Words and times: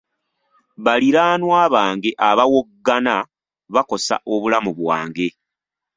Baliraanwa 0.85 1.61
bange 1.73 2.09
abawoggana 2.29 3.15
bakosa 3.73 4.15
obulamu 4.33 4.71
bwange. 4.79 5.27